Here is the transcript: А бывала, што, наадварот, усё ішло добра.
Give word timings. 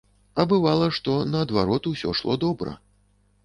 А 0.43 0.45
бывала, 0.53 0.87
што, 0.99 1.19
наадварот, 1.35 1.93
усё 1.95 2.17
ішло 2.17 2.41
добра. 2.49 2.77